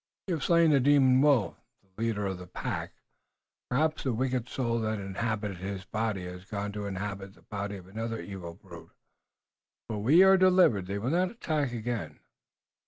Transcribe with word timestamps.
You 0.25 0.33
have 0.33 0.43
slain 0.43 0.71
the 0.71 0.79
demon 0.79 1.21
wolf, 1.21 1.57
the 1.83 2.01
leader 2.01 2.25
of 2.25 2.39
the 2.39 2.47
pack. 2.47 2.93
Perhaps 3.69 4.01
the 4.01 4.13
wicked 4.13 4.49
soul 4.49 4.79
that 4.79 4.99
inhabited 4.99 5.57
his 5.57 5.85
body 5.85 6.23
has 6.23 6.43
gone 6.43 6.71
to 6.71 6.87
inhabit 6.87 7.35
the 7.35 7.43
body 7.43 7.75
of 7.77 7.85
another 7.87 8.19
evil 8.19 8.55
brute, 8.55 8.89
but 9.87 9.99
we 9.99 10.23
are 10.23 10.37
delivered. 10.37 10.87
They 10.87 10.97
will 10.97 11.11
not 11.11 11.29
attack 11.29 11.71
again." 11.71 12.19